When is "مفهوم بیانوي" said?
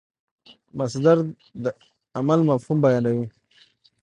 2.49-3.27